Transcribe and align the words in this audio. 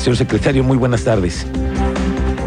Señor 0.00 0.16
secretario, 0.16 0.64
muy 0.64 0.76
buenas 0.78 1.04
tardes. 1.04 1.46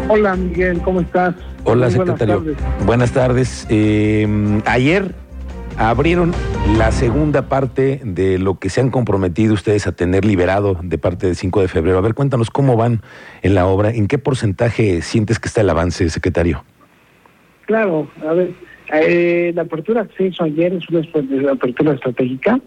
Hola 0.08 0.34
Miguel, 0.36 0.80
¿cómo 0.82 1.00
estás? 1.00 1.34
Hola 1.64 1.86
Muy 1.86 1.94
secretario. 1.94 2.40
Buenas 2.40 2.56
tardes. 2.58 2.86
Buenas 2.86 3.12
tardes. 3.12 3.66
Eh, 3.70 4.60
ayer 4.66 5.14
abrieron 5.78 6.32
la 6.76 6.90
segunda 6.92 7.48
parte 7.48 8.00
de 8.04 8.38
lo 8.38 8.58
que 8.58 8.68
se 8.70 8.80
han 8.80 8.90
comprometido 8.90 9.54
ustedes 9.54 9.86
a 9.86 9.92
tener 9.92 10.24
liberado 10.24 10.76
de 10.82 10.98
parte 10.98 11.26
del 11.26 11.36
5 11.36 11.60
de 11.62 11.68
febrero. 11.68 11.98
A 11.98 12.00
ver, 12.00 12.14
cuéntanos 12.14 12.50
cómo 12.50 12.76
van 12.76 13.02
en 13.42 13.54
la 13.54 13.66
obra, 13.66 13.90
en 13.90 14.08
qué 14.08 14.18
porcentaje 14.18 15.00
sientes 15.02 15.38
que 15.38 15.48
está 15.48 15.60
el 15.62 15.70
avance, 15.70 16.08
secretario. 16.10 16.64
Claro, 17.66 18.08
a 18.28 18.32
ver, 18.34 18.50
eh, 18.92 19.52
la 19.54 19.62
apertura 19.62 20.04
que 20.06 20.16
se 20.16 20.24
hizo 20.26 20.44
ayer 20.44 20.74
es 20.74 20.88
una 20.90 21.00
espe- 21.00 21.50
apertura 21.50 21.92
estratégica. 21.94 22.60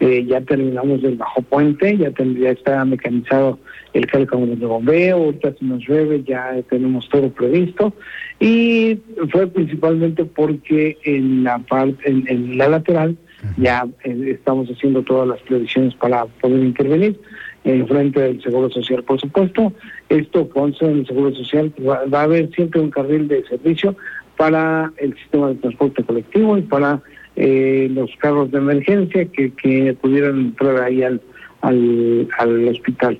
Eh, 0.00 0.24
ya 0.26 0.40
terminamos 0.40 1.04
el 1.04 1.16
bajo 1.16 1.40
puente, 1.42 1.96
ya, 1.96 2.10
ten- 2.10 2.36
ya 2.36 2.50
está 2.50 2.84
mecanizado 2.84 3.60
el 3.92 4.06
cálculo 4.06 4.54
de 4.54 4.66
bombeo, 4.66 5.16
ahorita 5.16 5.54
si 5.58 5.64
nos 5.64 5.86
llueve 5.86 6.22
ya 6.22 6.54
tenemos 6.68 7.08
todo 7.08 7.30
previsto 7.30 7.92
y 8.38 8.98
fue 9.30 9.46
principalmente 9.46 10.24
porque 10.24 10.96
en 11.04 11.44
la 11.44 11.58
parte, 11.58 12.08
en, 12.08 12.24
en 12.28 12.58
la 12.58 12.68
lateral 12.68 13.16
ya 13.56 13.86
eh, 14.04 14.32
estamos 14.32 14.68
haciendo 14.68 15.02
todas 15.02 15.28
las 15.28 15.40
previsiones 15.40 15.94
para 15.94 16.26
poder 16.26 16.62
intervenir 16.62 17.18
en 17.64 17.86
frente 17.86 18.20
del 18.20 18.42
Seguro 18.42 18.70
Social, 18.70 19.02
por 19.02 19.20
supuesto. 19.20 19.72
Esto 20.08 20.48
en 20.80 20.98
el 20.98 21.06
Seguro 21.06 21.34
Social, 21.34 21.72
va, 21.86 22.04
va 22.06 22.20
a 22.20 22.24
haber 22.24 22.50
siempre 22.54 22.80
un 22.80 22.90
carril 22.90 23.28
de 23.28 23.44
servicio 23.44 23.96
para 24.36 24.92
el 24.96 25.14
sistema 25.16 25.48
de 25.48 25.56
transporte 25.56 26.02
colectivo 26.02 26.56
y 26.56 26.62
para 26.62 27.02
eh, 27.36 27.88
los 27.92 28.10
carros 28.18 28.50
de 28.50 28.58
emergencia 28.58 29.26
que, 29.26 29.52
que 29.52 29.96
pudieran 30.00 30.38
entrar 30.38 30.80
ahí 30.82 31.02
al, 31.02 31.20
al, 31.60 32.28
al 32.38 32.68
hospital. 32.68 33.18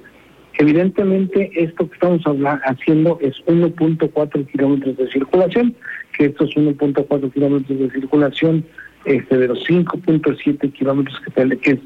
Evidentemente, 0.60 1.50
esto 1.54 1.88
que 1.88 1.94
estamos 1.94 2.22
haciendo 2.64 3.18
es 3.22 3.34
1.4 3.46 4.46
kilómetros 4.52 4.94
de 4.98 5.10
circulación, 5.10 5.74
que 6.18 6.26
estos 6.26 6.54
1.4 6.54 7.32
kilómetros 7.32 7.78
de 7.78 7.90
circulación 7.90 8.66
este, 9.06 9.38
de 9.38 9.48
los 9.48 9.66
5.7 9.66 10.70
kilómetros 10.74 11.18
que 11.62 11.70
es 11.70 11.78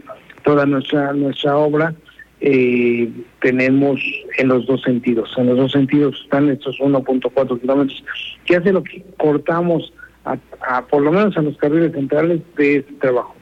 toda 0.43 0.67
nuestra, 0.67 1.13
nuestra 1.13 1.57
obra, 1.57 1.95
eh, 2.41 3.09
tenemos 3.41 4.01
en 4.39 4.49
los 4.49 4.67
dos 4.67 4.83
sentidos. 4.83 5.33
En 5.39 5.47
los 5.47 5.57
dos 5.57 5.71
sentidos 5.71 6.21
están 6.25 6.49
estos 6.51 6.77
1.4 6.81 7.61
kilómetros, 7.61 8.05
que 8.45 8.57
hace 8.57 8.73
lo 8.73 8.83
que 8.83 9.05
cortamos, 9.19 9.93
a, 10.25 10.37
a- 10.67 10.85
por 10.87 11.01
lo 11.01 11.13
menos 11.13 11.37
a 11.37 11.43
los 11.43 11.57
carriles 11.59 11.93
centrales 11.93 12.41
de 12.57 12.79
este 12.79 12.93
trabajo. 12.95 13.37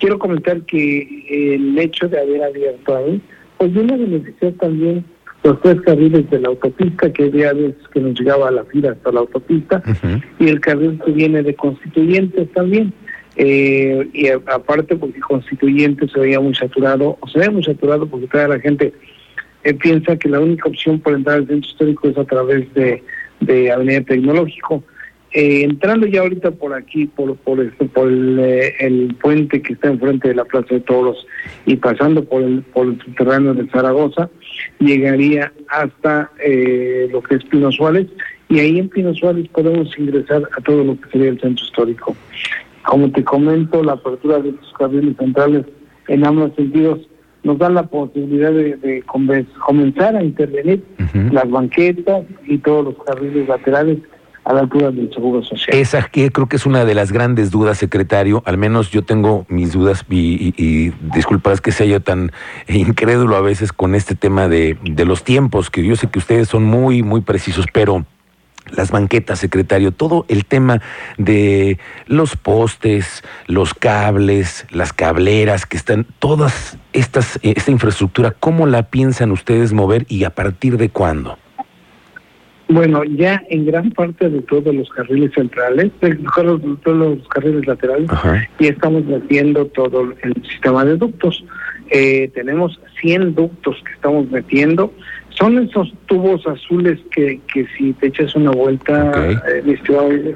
Quiero 0.00 0.18
comentar 0.18 0.62
que 0.62 1.54
el 1.54 1.78
hecho 1.78 2.08
de 2.08 2.18
haber 2.18 2.42
abierto 2.44 2.96
ahí, 2.96 3.20
pues 3.58 3.72
viene 3.72 3.94
a 3.94 3.96
beneficiar 3.96 4.52
también 4.54 5.04
los 5.42 5.60
tres 5.60 5.80
carriles 5.82 6.28
de 6.30 6.40
la 6.40 6.48
autopista, 6.48 7.12
que 7.12 7.24
había 7.24 7.52
veces 7.52 7.76
que 7.92 8.00
nos 8.00 8.18
llegaba 8.18 8.48
a 8.48 8.50
la 8.50 8.64
fila 8.64 8.92
hasta 8.92 9.12
la 9.12 9.20
autopista, 9.20 9.82
y 10.38 10.48
el 10.48 10.60
carril 10.60 10.98
que 11.04 11.12
viene 11.12 11.42
de 11.42 11.54
constituyentes 11.54 12.50
también. 12.52 12.92
Eh, 13.36 14.08
y 14.12 14.28
a- 14.28 14.40
aparte 14.46 14.94
porque 14.96 15.18
constituyentes 15.20 16.12
se 16.12 16.20
veía 16.20 16.40
muy 16.40 16.54
saturado, 16.54 17.18
o 17.20 17.28
se 17.28 17.40
ve 17.40 17.50
muy 17.50 17.64
saturado 17.64 18.06
porque 18.06 18.26
toda 18.28 18.46
la 18.48 18.60
gente 18.60 18.92
eh, 19.64 19.74
piensa 19.74 20.16
que 20.16 20.28
la 20.28 20.40
única 20.40 20.68
opción 20.68 21.00
para 21.00 21.16
entrar 21.16 21.36
al 21.38 21.46
centro 21.46 21.68
histórico 21.68 22.08
es 22.08 22.16
a 22.18 22.24
través 22.24 22.72
de, 22.74 23.02
de 23.40 23.72
Avenida 23.72 24.00
Tecnológico. 24.02 24.82
Eh, 25.36 25.64
entrando 25.64 26.06
ya 26.06 26.20
ahorita 26.20 26.52
por 26.52 26.72
aquí, 26.72 27.06
por 27.06 27.34
por, 27.38 27.58
por 27.88 28.08
el, 28.08 28.38
eh, 28.38 28.74
el 28.78 29.16
puente 29.20 29.60
que 29.62 29.72
está 29.72 29.88
enfrente 29.88 30.28
de 30.28 30.36
la 30.36 30.44
Plaza 30.44 30.76
de 30.76 30.80
Toros 30.80 31.26
y 31.66 31.74
pasando 31.74 32.24
por 32.24 32.44
el, 32.44 32.62
por 32.62 32.86
el 32.86 33.00
subterráneo 33.02 33.52
de 33.52 33.68
Zaragoza, 33.68 34.30
llegaría 34.78 35.52
hasta 35.66 36.30
eh, 36.40 37.08
lo 37.10 37.20
que 37.20 37.34
es 37.34 37.44
Pino 37.46 37.72
Suárez 37.72 38.06
y 38.48 38.60
ahí 38.60 38.78
en 38.78 38.88
Pino 38.88 39.12
Suárez 39.12 39.48
podemos 39.48 39.98
ingresar 39.98 40.48
a 40.56 40.60
todo 40.60 40.84
lo 40.84 41.00
que 41.00 41.10
sería 41.10 41.30
el 41.30 41.40
centro 41.40 41.64
histórico. 41.64 42.16
Como 42.84 43.10
te 43.10 43.24
comento, 43.24 43.82
la 43.82 43.94
apertura 43.94 44.38
de 44.38 44.52
los 44.52 44.72
carriles 44.78 45.16
centrales 45.16 45.64
en 46.06 46.24
ambos 46.24 46.52
sentidos 46.54 47.00
nos 47.42 47.58
da 47.58 47.70
la 47.70 47.82
posibilidad 47.82 48.52
de, 48.52 48.76
de 48.76 49.02
comenzar 49.02 50.14
a 50.14 50.22
intervenir 50.22 50.84
las 51.32 51.50
banquetas 51.50 52.24
y 52.46 52.58
todos 52.58 52.84
los 52.84 53.04
carriles 53.04 53.48
laterales 53.48 53.98
a 54.44 54.52
la 54.52 54.60
altura 54.60 54.90
del 54.90 55.12
Seguro 55.12 55.42
Social. 55.42 55.76
Esa 55.76 56.02
que 56.02 56.30
creo 56.30 56.48
que 56.48 56.56
es 56.56 56.66
una 56.66 56.84
de 56.84 56.94
las 56.94 57.12
grandes 57.12 57.50
dudas, 57.50 57.78
secretario. 57.78 58.42
Al 58.46 58.58
menos 58.58 58.90
yo 58.90 59.02
tengo 59.02 59.46
mis 59.48 59.72
dudas 59.72 60.04
y, 60.08 60.54
y, 60.56 60.92
disculpas 61.14 61.60
que 61.60 61.72
sea 61.72 61.86
yo 61.86 62.00
tan 62.00 62.32
incrédulo 62.68 63.36
a 63.36 63.40
veces 63.40 63.72
con 63.72 63.94
este 63.94 64.14
tema 64.14 64.48
de, 64.48 64.78
de 64.82 65.04
los 65.04 65.24
tiempos, 65.24 65.70
que 65.70 65.84
yo 65.84 65.96
sé 65.96 66.08
que 66.08 66.18
ustedes 66.18 66.48
son 66.48 66.64
muy, 66.64 67.02
muy 67.02 67.22
precisos, 67.22 67.66
pero 67.72 68.04
las 68.70 68.90
banquetas, 68.90 69.38
secretario, 69.38 69.92
todo 69.92 70.24
el 70.28 70.44
tema 70.46 70.80
de 71.18 71.78
los 72.06 72.36
postes, 72.36 73.22
los 73.46 73.74
cables, 73.74 74.66
las 74.70 74.92
cableras 74.92 75.66
que 75.66 75.76
están, 75.76 76.06
todas 76.18 76.78
estas, 76.92 77.38
esta 77.42 77.70
infraestructura, 77.70 78.32
¿cómo 78.32 78.66
la 78.66 78.84
piensan 78.84 79.32
ustedes 79.32 79.72
mover 79.72 80.06
y 80.08 80.24
a 80.24 80.30
partir 80.30 80.76
de 80.76 80.88
cuándo? 80.88 81.38
Bueno, 82.74 83.04
ya 83.04 83.40
en 83.50 83.66
gran 83.66 83.92
parte 83.92 84.28
de 84.28 84.40
todos 84.42 84.74
los 84.74 84.88
carriles 84.90 85.30
centrales, 85.32 85.92
de 86.00 86.16
todos 86.34 86.60
los- 86.60 86.80
todos 86.82 86.96
los 87.18 87.28
carriles 87.28 87.64
laterales, 87.68 88.10
Ajá. 88.10 88.48
y 88.58 88.66
estamos 88.66 89.04
metiendo 89.04 89.66
todo 89.66 90.02
el 90.02 90.34
sistema 90.50 90.84
de 90.84 90.96
ductos. 90.96 91.44
Eh, 91.90 92.30
tenemos 92.34 92.80
100 93.00 93.36
ductos 93.36 93.76
que 93.84 93.92
estamos 93.92 94.28
metiendo. 94.28 94.92
Son 95.28 95.56
esos 95.58 95.92
tubos 96.06 96.44
azules 96.48 96.98
que, 97.14 97.38
que 97.52 97.64
si 97.78 97.92
te 97.92 98.08
echas 98.08 98.34
una 98.34 98.50
vuelta, 98.50 99.10
Ok. 99.10 99.38
eh, 99.48 100.34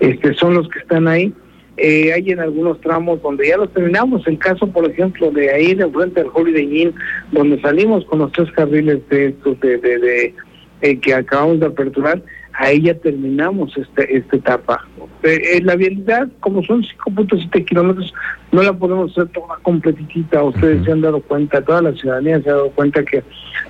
este, 0.00 0.34
son 0.34 0.54
los 0.54 0.68
que 0.68 0.80
están 0.80 1.06
ahí. 1.06 1.32
Eh, 1.78 2.10
hay 2.14 2.30
en 2.30 2.40
algunos 2.40 2.80
tramos 2.80 3.20
donde 3.22 3.48
ya 3.48 3.58
los 3.58 3.70
terminamos. 3.72 4.26
El 4.26 4.38
caso, 4.38 4.66
por 4.66 4.90
ejemplo, 4.90 5.30
de 5.30 5.50
ahí 5.50 5.74
de 5.74 5.86
frente 5.90 6.22
al 6.22 6.28
Holiday 6.32 6.82
Inn, 6.82 6.94
donde 7.32 7.60
salimos 7.60 8.04
con 8.06 8.20
los 8.20 8.32
tres 8.32 8.50
carriles 8.52 9.06
de 9.10 9.26
estos 9.26 9.60
de, 9.60 9.76
de, 9.76 9.98
de, 9.98 10.34
eh, 10.80 10.98
que 10.98 11.14
acabamos 11.14 11.60
de 11.60 11.66
aperturar, 11.66 12.22
ahí 12.58 12.82
ya 12.82 12.94
terminamos 12.94 13.76
este, 13.76 14.16
esta 14.16 14.36
etapa. 14.36 14.86
Eh, 15.22 15.40
eh, 15.56 15.60
la 15.62 15.76
vialidad, 15.76 16.28
como 16.40 16.62
son 16.62 16.82
5.7 16.82 17.64
kilómetros, 17.64 18.12
no 18.52 18.62
la 18.62 18.72
podemos 18.72 19.10
hacer 19.12 19.28
toda 19.32 19.56
completita. 19.62 20.42
Ustedes 20.42 20.84
se 20.84 20.92
han 20.92 21.00
dado 21.00 21.20
cuenta, 21.20 21.60
toda 21.62 21.82
la 21.82 21.92
ciudadanía 21.92 22.40
se 22.42 22.50
ha 22.50 22.54
dado 22.54 22.70
cuenta 22.70 23.02
que 23.04 23.22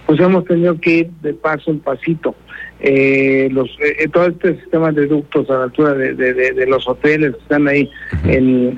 pues 0.07 0.21
hemos 0.21 0.45
tenido 0.45 0.79
que 0.81 0.91
ir 0.99 1.11
de 1.23 1.35
paso 1.35 1.71
en 1.71 1.81
pasito. 1.81 2.35
Eh, 2.81 3.49
los 3.53 3.71
eh, 3.81 4.07
todo 4.13 4.27
este 4.27 4.55
sistema 4.61 4.93
de 4.93 5.07
ductos 5.07 5.49
a 5.49 5.55
la 5.55 5.63
altura 5.65 5.95
de, 5.95 6.15
de- 6.15 6.35
de- 6.35 6.53
de 6.53 6.67
los 6.67 6.87
hoteles 6.87 7.33
que 7.35 7.41
están 7.41 7.67
ahí 7.69 7.91
en, 8.25 8.77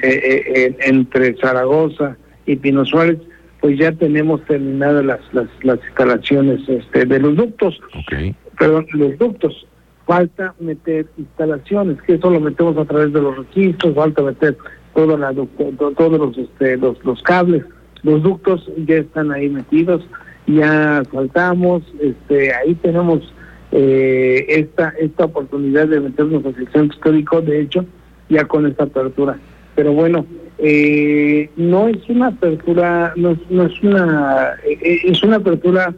entre 0.86 1.34
Zaragoza 1.36 2.16
y 2.46 2.56
Pino 2.56 2.84
Suárez, 2.84 3.18
pues 3.60 3.78
ya 3.78 3.92
tenemos 3.92 4.44
terminadas 4.44 5.04
las, 5.04 5.20
las, 5.32 5.48
las 5.62 5.78
instalaciones 5.86 6.60
este, 6.68 7.04
de 7.04 7.18
los 7.18 7.36
ductos, 7.36 7.80
Ok. 7.94 8.34
perdón, 8.58 8.86
los 8.92 9.18
ductos. 9.18 9.66
Falta 10.06 10.54
meter 10.58 11.06
instalaciones, 11.18 12.00
que 12.02 12.14
eso 12.14 12.30
lo 12.30 12.40
metemos 12.40 12.78
a 12.78 12.86
través 12.86 13.12
de 13.12 13.20
los 13.20 13.36
registros, 13.36 13.94
falta 13.94 14.22
meter 14.22 14.56
toda 14.94 15.18
la, 15.18 15.34
todos 15.34 16.18
los, 16.18 16.38
este, 16.38 16.78
los, 16.78 17.04
los 17.04 17.22
cables. 17.22 17.62
Los 18.02 18.22
ductos 18.22 18.70
ya 18.86 18.96
están 18.96 19.32
ahí 19.32 19.50
metidos, 19.50 20.02
ya 20.46 21.02
faltamos, 21.12 21.82
este, 22.00 22.54
ahí 22.54 22.74
tenemos 22.76 23.34
eh, 23.70 24.46
esta, 24.48 24.94
esta 24.98 25.26
oportunidad 25.26 25.88
de 25.88 26.00
meternos 26.00 26.42
el 26.46 26.54
centro 26.72 26.84
histórico, 26.84 27.42
de 27.42 27.60
hecho, 27.60 27.84
ya 28.30 28.46
con 28.46 28.66
esta 28.66 28.84
apertura. 28.84 29.38
Pero 29.78 29.92
bueno, 29.92 30.26
eh, 30.58 31.50
no 31.54 31.86
es 31.86 31.98
una 32.08 32.26
apertura, 32.26 33.12
no 33.14 33.38
no 33.48 33.66
es 33.66 33.80
una, 33.80 34.54
eh, 34.68 35.02
es 35.04 35.22
una 35.22 35.36
apertura 35.36 35.94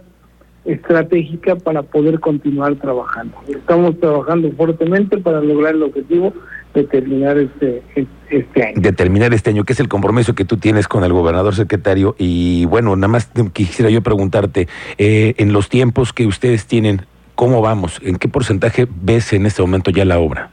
estratégica 0.67 1.57
para 1.57 1.83
poder 1.83 2.21
continuar 2.21 2.75
trabajando. 2.75 3.39
Estamos 3.49 3.99
trabajando 3.99 4.53
fuertemente 4.53 5.17
para 5.17 5.41
lograr 5.41 5.77
el 5.77 5.85
objetivo 5.85 6.35
de 6.75 6.85
terminar 6.85 7.39
este, 7.39 7.83
este 8.29 8.63
año. 8.63 8.83
de 8.83 8.93
terminar 8.93 9.33
este 9.33 9.49
año, 9.49 9.65
que 9.65 9.73
es 9.73 9.81
el 9.81 9.89
compromiso 9.89 10.35
que 10.35 10.45
tú 10.45 10.59
tienes 10.59 10.87
con 10.87 11.03
el 11.03 11.15
gobernador 11.15 11.55
secretario. 11.55 12.15
Y 12.19 12.67
bueno, 12.67 12.95
nada 12.97 13.09
más 13.09 13.31
quisiera 13.55 13.91
yo 13.91 14.03
preguntarte, 14.03 14.69
eh, 14.99 15.33
en 15.39 15.55
los 15.55 15.71
tiempos 15.71 16.13
que 16.13 16.27
ustedes 16.27 16.67
tienen, 16.67 17.07
¿cómo 17.35 17.63
vamos? 17.63 17.99
¿En 18.05 18.17
qué 18.17 18.29
porcentaje 18.29 18.87
ves 19.03 19.33
en 19.33 19.47
este 19.47 19.63
momento 19.63 19.91
ya 19.91 20.05
la 20.05 20.19
obra? 20.19 20.51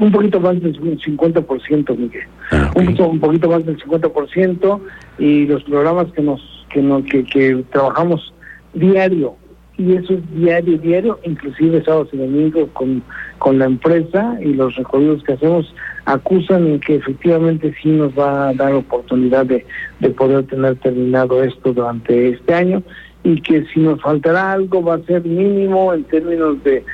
Un 0.00 0.10
poquito 0.10 0.40
más 0.40 0.60
del 0.60 0.74
50%, 0.74 1.96
Miguel. 1.96 2.22
Ah, 2.50 2.70
un, 2.74 3.00
un 3.00 3.20
poquito 3.20 3.48
más 3.48 3.64
del 3.66 3.78
50% 3.78 4.80
y 5.18 5.46
los 5.46 5.62
programas 5.64 6.06
que 6.12 6.22
nos 6.22 6.40
que, 6.70 6.80
no, 6.80 7.04
que, 7.04 7.24
que 7.24 7.64
trabajamos 7.70 8.32
diario 8.72 9.36
y 9.76 9.94
eso 9.94 10.14
es 10.14 10.34
diario 10.34 10.78
diario 10.78 11.18
inclusive 11.24 11.84
sábados 11.84 12.08
y 12.12 12.16
domingos 12.16 12.68
con 12.72 13.02
con 13.38 13.58
la 13.58 13.66
empresa 13.66 14.38
y 14.40 14.54
los 14.54 14.74
recorridos 14.76 15.22
que 15.24 15.32
hacemos 15.32 15.74
acusan 16.04 16.66
en 16.66 16.80
que 16.80 16.96
efectivamente 16.96 17.74
sí 17.82 17.90
nos 17.90 18.16
va 18.18 18.48
a 18.48 18.54
dar 18.54 18.72
oportunidad 18.74 19.46
de, 19.46 19.64
de 20.00 20.10
poder 20.10 20.46
tener 20.46 20.76
terminado 20.76 21.42
esto 21.42 21.72
durante 21.72 22.30
este 22.30 22.54
año 22.54 22.82
y 23.24 23.40
que 23.40 23.64
si 23.66 23.80
nos 23.80 24.00
faltará 24.00 24.52
algo 24.52 24.82
va 24.82 24.94
a 24.94 25.02
ser 25.02 25.24
mínimo 25.24 25.92
en 25.94 26.04
términos 26.04 26.62
de, 26.64 26.84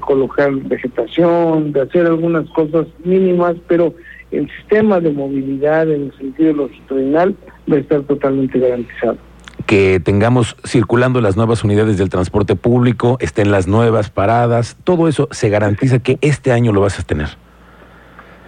colocar 0.00 0.52
vegetación, 0.52 1.72
de 1.72 1.82
hacer 1.82 2.06
algunas 2.06 2.48
cosas 2.50 2.86
mínimas, 3.04 3.56
pero 3.66 3.94
el 4.30 4.48
sistema 4.58 5.00
de 5.00 5.10
movilidad 5.10 5.90
en 5.90 6.04
el 6.04 6.16
sentido 6.16 6.52
longitudinal 6.54 7.34
va 7.70 7.76
a 7.76 7.80
estar 7.80 8.02
totalmente 8.02 8.58
garantizado 8.58 9.18
que 9.66 10.00
tengamos 10.00 10.56
circulando 10.66 11.20
las 11.20 11.36
nuevas 11.36 11.64
unidades 11.64 11.96
del 11.96 12.10
transporte 12.10 12.56
público, 12.56 13.16
estén 13.20 13.50
las 13.50 13.68
nuevas 13.68 14.10
paradas, 14.10 14.76
todo 14.84 15.08
eso 15.08 15.28
se 15.30 15.48
garantiza 15.48 16.00
que 16.00 16.18
este 16.20 16.52
año 16.52 16.72
lo 16.72 16.80
vas 16.80 16.98
a 16.98 17.02
tener. 17.04 17.28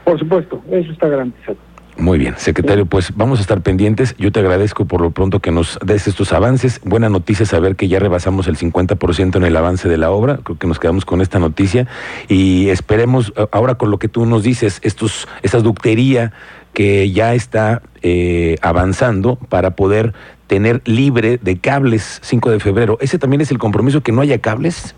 Por 0.05 0.19
supuesto, 0.19 0.63
eso 0.71 0.93
está 0.93 1.09
garantizado. 1.09 1.57
Muy 1.97 2.19
bien, 2.19 2.35
secretario, 2.39 2.87
pues 2.87 3.13
vamos 3.17 3.39
a 3.39 3.43
estar 3.43 3.61
pendientes. 3.61 4.17
Yo 4.19 4.33
te 4.33 4.41
agradezco 4.41 4.85
por 4.85 5.01
lo 5.01 5.13
pronto 5.13 5.39
que 5.39 5.53
nos 5.53 5.79
des 5.85 6.09
estos 6.09 6.33
avances. 6.33 6.81
Buena 6.85 7.09
noticia 7.09 7.47
saber 7.47 7.77
que 7.77 7.87
ya 7.87 8.01
rebasamos 8.01 8.49
el 8.49 8.57
50% 8.57 9.37
en 9.37 9.45
el 9.45 9.57
avance 9.57 9.89
de 9.89 9.97
la 9.97 10.11
obra. 10.11 10.39
Creo 10.43 10.59
que 10.59 10.67
nos 10.67 10.81
quedamos 10.81 11.05
con 11.05 11.21
esta 11.21 11.39
noticia 11.39 11.87
y 12.29 12.69
esperemos 12.69 13.33
ahora 13.53 13.77
con 13.77 13.93
lo 13.93 13.99
que 13.99 14.09
tú 14.09 14.27
nos 14.27 14.43
dices, 14.43 14.81
estos, 14.83 15.29
esta 15.43 15.61
ductería 15.61 16.33
que 16.73 17.13
ya 17.13 17.33
está 17.35 17.83
eh, 18.03 18.57
avanzando 18.61 19.37
para 19.37 19.77
poder 19.77 20.15
tener 20.49 20.83
libre 20.87 21.39
de 21.41 21.59
cables 21.59 22.19
5 22.25 22.51
de 22.51 22.59
febrero. 22.59 22.99
¿Ese 23.01 23.21
también 23.21 23.41
es 23.41 23.53
el 23.53 23.59
compromiso 23.59 24.01
que 24.01 24.11
no 24.11 24.21
haya 24.21 24.39
cables? 24.39 24.97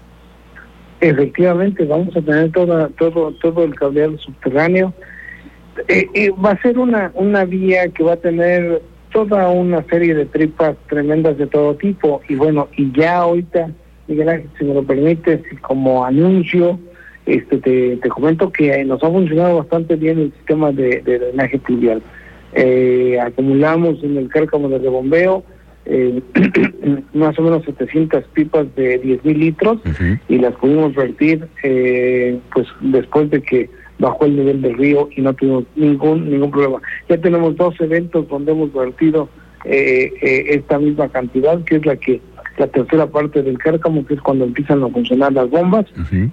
Efectivamente, 1.02 1.84
vamos 1.84 2.16
a 2.16 2.22
tener 2.22 2.50
toda, 2.52 2.88
todo, 2.98 3.32
todo 3.32 3.64
el 3.64 3.74
cableado 3.74 4.16
subterráneo 4.16 4.94
eh, 5.88 6.08
eh, 6.14 6.30
va 6.30 6.50
a 6.52 6.62
ser 6.62 6.78
una, 6.78 7.10
una 7.14 7.44
vía 7.44 7.88
que 7.88 8.02
va 8.02 8.14
a 8.14 8.16
tener 8.16 8.82
toda 9.12 9.48
una 9.50 9.82
serie 9.84 10.14
de 10.14 10.26
tripas 10.26 10.76
tremendas 10.88 11.38
de 11.38 11.46
todo 11.46 11.74
tipo. 11.76 12.20
Y 12.28 12.34
bueno, 12.34 12.68
y 12.76 12.92
ya 12.92 13.18
ahorita, 13.18 13.70
Miguel 14.08 14.28
Ángel, 14.28 14.50
si 14.58 14.64
me 14.64 14.74
lo 14.74 14.82
permites, 14.82 15.40
como 15.62 16.04
anuncio, 16.04 16.78
este 17.24 17.58
te, 17.58 17.96
te 17.96 18.08
comento 18.08 18.52
que 18.52 18.84
nos 18.84 19.02
ha 19.02 19.10
funcionado 19.10 19.58
bastante 19.58 19.96
bien 19.96 20.18
el 20.18 20.32
sistema 20.32 20.72
de, 20.72 21.00
drenaje 21.02 21.58
pluvial. 21.58 22.02
Eh, 22.52 23.18
acumulamos 23.20 24.02
en 24.02 24.16
el 24.16 24.28
cárcamo 24.28 24.68
de 24.68 24.78
rebombeo 24.78 25.44
eh, 25.86 26.20
más 27.14 27.38
o 27.38 27.42
menos 27.42 27.64
700 27.64 28.24
pipas 28.34 28.66
de 28.74 28.98
10 28.98 29.24
mil 29.24 29.38
litros 29.38 29.78
y 30.28 30.38
las 30.38 30.54
pudimos 30.54 30.94
vertir 30.94 31.46
eh, 31.62 32.38
pues 32.52 32.66
después 32.80 33.30
de 33.30 33.40
que 33.42 33.70
bajó 33.98 34.26
el 34.26 34.36
nivel 34.36 34.62
del 34.62 34.76
río 34.76 35.08
y 35.16 35.22
no 35.22 35.32
tuvimos 35.34 35.64
ningún 35.74 36.30
ningún 36.30 36.50
problema. 36.50 36.80
Ya 37.08 37.18
tenemos 37.18 37.56
dos 37.56 37.74
eventos 37.80 38.28
donde 38.28 38.52
hemos 38.52 38.72
vertido 38.72 39.28
eh, 39.64 40.12
eh, 40.20 40.44
esta 40.50 40.78
misma 40.78 41.08
cantidad, 41.08 41.62
que 41.64 41.76
es 41.76 41.86
la 41.86 41.96
que 41.96 42.20
la 42.58 42.66
tercera 42.68 43.06
parte 43.06 43.42
del 43.42 43.58
cárcamo, 43.58 44.06
que 44.06 44.14
es 44.14 44.20
cuando 44.20 44.44
empiezan 44.44 44.82
a 44.82 44.88
funcionar 44.88 45.32
las 45.32 45.50
bombas 45.50 45.86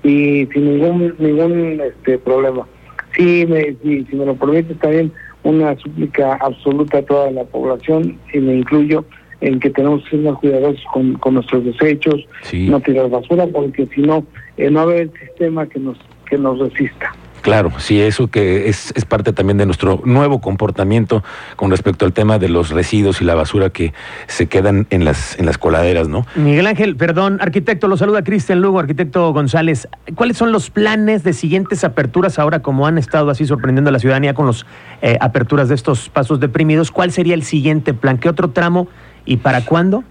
y 0.04 0.48
sin 0.54 0.66
ningún 0.66 1.14
ningún 1.20 1.82
este 1.82 2.18
problema. 2.18 2.68
Sí, 3.16 3.46
me, 3.48 3.76
si 3.84 4.16
me 4.16 4.26
lo 4.26 4.36
permite 4.36 4.74
también 4.76 5.12
una 5.44 5.78
súplica 5.78 6.36
absoluta 6.36 7.00
a 7.00 7.02
toda 7.04 7.32
la 7.32 7.44
población 7.44 8.18
y 8.34 8.40
me 8.40 8.56
incluyo 8.56 9.06
en 9.42 9.60
que 9.60 9.70
tenemos 9.70 10.04
que 10.04 10.12
ser 10.12 10.20
más 10.22 10.40
cuidadosos 10.40 10.84
con, 10.94 11.16
con 11.16 11.34
nuestros 11.34 11.66
desechos, 11.66 12.26
no 12.54 12.80
tirar 12.80 13.10
basura, 13.10 13.46
porque 13.48 13.88
si 13.94 14.02
no, 14.02 14.26
eh, 14.56 14.72
no 14.72 14.86
va 14.86 14.92
a 14.92 14.96
haber 14.96 15.12
sistema 15.20 15.68
que 15.68 15.80
nos, 15.80 15.98
que 16.30 16.38
nos 16.38 16.60
resista. 16.60 17.14
Claro, 17.44 17.74
sí, 17.78 18.00
eso 18.00 18.30
que 18.30 18.70
es, 18.70 18.94
es, 18.96 19.04
parte 19.04 19.34
también 19.34 19.58
de 19.58 19.66
nuestro 19.66 20.02
nuevo 20.06 20.40
comportamiento 20.40 21.26
con 21.58 21.72
respecto 21.72 22.06
al 22.06 22.14
tema 22.14 22.40
de 22.40 22.48
los 22.48 22.70
residuos 22.70 23.22
y 23.22 23.26
la 23.26 23.36
basura 23.36 23.70
que 23.70 23.94
se 24.28 24.48
quedan 24.48 24.88
en 24.92 25.04
las, 25.04 25.38
en 25.38 25.46
las 25.46 25.58
coladeras, 25.58 26.08
¿no? 26.08 26.26
Miguel 26.36 26.66
Ángel, 26.68 26.96
perdón, 26.96 27.40
arquitecto, 27.42 27.90
lo 27.90 27.98
saluda 27.98 28.24
Cristian 28.24 28.62
Lugo, 28.62 28.80
arquitecto 28.80 29.34
González. 29.34 29.90
¿Cuáles 30.16 30.38
son 30.38 30.54
los 30.54 30.70
planes 30.70 31.26
de 31.26 31.34
siguientes 31.34 31.84
aperturas 31.84 32.40
ahora, 32.40 32.62
como 32.62 32.88
han 32.88 32.98
estado 32.98 33.30
así 33.30 33.46
sorprendiendo 33.46 33.90
a 33.90 33.92
la 33.92 34.00
ciudadanía 34.00 34.34
con 34.34 34.48
las 34.48 34.66
eh, 35.02 35.18
aperturas 35.20 35.68
de 35.68 35.76
estos 35.76 36.08
pasos 36.08 36.40
deprimidos? 36.40 36.92
¿Cuál 36.92 37.12
sería 37.12 37.34
el 37.34 37.44
siguiente 37.44 37.94
plan? 37.94 38.20
¿Qué 38.20 38.30
otro 38.30 38.52
tramo 38.52 38.88
y 39.26 39.36
para 39.36 39.66
cuándo 39.66 40.06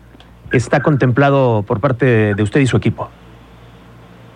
está 0.53 0.81
contemplado 0.81 1.65
por 1.67 1.81
parte 1.81 2.35
de 2.35 2.43
usted 2.43 2.61
y 2.61 2.67
su 2.67 2.77
equipo? 2.77 3.09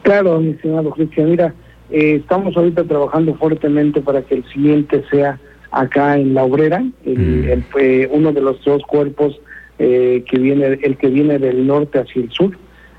Claro, 0.01 0.41
mi 0.41 0.53
estimado 0.53 0.93
Cristian, 0.93 1.29
mira. 1.29 1.53
Eh, 1.91 2.17
estamos 2.17 2.57
ahorita 2.57 2.85
trabajando 2.85 3.35
fuertemente 3.35 4.01
para 4.01 4.23
que 4.23 4.37
el 4.37 4.45
siguiente 4.53 5.05
sea 5.11 5.39
acá 5.71 6.19
en 6.19 6.35
la 6.35 6.45
obrera, 6.45 6.85
el, 7.05 7.59
mm. 7.59 8.09
uno 8.11 8.33
de 8.33 8.41
los 8.41 8.65
dos 8.65 8.83
cuerpos 8.85 9.39
eh, 9.79 10.25
que 10.29 10.39
viene, 10.39 10.79
el 10.83 10.97
que 10.97 11.09
viene 11.09 11.39
del 11.39 11.67
norte 11.67 11.99
hacia 11.99 12.23
el 12.23 12.31
sur, 12.31 12.57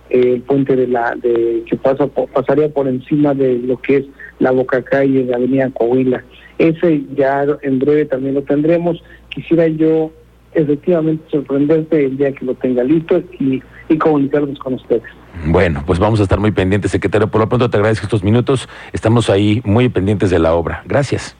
eh, 0.10 0.34
el 0.36 0.42
puente 0.42 0.76
de 0.76 0.88
la 0.88 1.16
de 1.16 1.64
que 1.66 1.76
pasa 1.76 2.08
pasaría 2.08 2.70
por 2.70 2.88
encima 2.88 3.34
de 3.34 3.58
lo 3.58 3.78
que 3.82 3.98
es 3.98 4.06
la 4.40 4.52
Boca 4.52 4.82
Calle 4.84 5.24
de 5.24 5.34
Avenida 5.34 5.72
Coahuila. 5.72 6.24
Ese 6.58 7.04
ya 7.16 7.46
en 7.62 7.80
breve 7.80 8.06
también 8.06 8.36
lo 8.36 8.44
tendremos. 8.44 9.04
Quisiera 9.30 9.68
yo 9.68 10.12
efectivamente 10.58 11.24
sorprenderte 11.32 12.06
el 12.06 12.18
día 12.18 12.32
que 12.32 12.46
lo 12.46 12.56
tenga 12.56 12.84
listo 12.84 13.22
y, 13.40 13.62
y 13.90 13.98
comunicarnos 13.98 14.58
con 14.60 14.74
ustedes. 14.74 15.04
Bueno, 15.46 15.84
pues 15.86 16.00
vamos 16.00 16.20
a 16.20 16.24
estar 16.24 16.40
muy 16.40 16.52
pendientes, 16.52 16.92
secretario. 16.92 17.28
Por 17.28 17.42
lo 17.42 17.50
pronto 17.50 17.70
te 17.70 17.78
agradezco 17.78 18.06
estos 18.06 18.24
minutos. 18.24 18.68
Estamos 18.92 19.30
ahí 19.30 19.62
muy 19.64 19.88
pendientes 19.90 20.30
de 20.30 20.40
la 20.40 20.54
obra. 20.54 20.84
Gracias. 20.86 21.36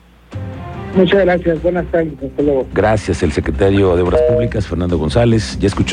Muchas 0.94 1.24
gracias. 1.24 1.62
Buenas 1.62 1.86
tardes. 1.86 2.14
Hasta 2.14 2.42
luego. 2.42 2.66
Gracias, 2.72 3.22
el 3.22 3.32
secretario 3.32 3.94
de 3.94 4.02
Obras 4.02 4.22
Públicas, 4.22 4.66
Fernando 4.66 4.98
González. 4.98 5.58
Ya 5.58 5.66
escuchó 5.66 5.86